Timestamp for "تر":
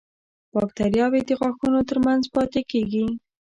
1.89-1.97